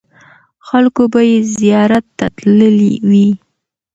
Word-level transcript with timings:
خلکو 0.67 1.03
به 1.13 1.21
یې 1.31 1.37
زیارت 1.57 2.05
ته 2.17 2.25
تللي 2.37 2.93
وي. 3.09 3.29